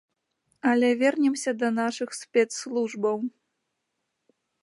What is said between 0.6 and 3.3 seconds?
Але вернемся да нашых спецслужбаў.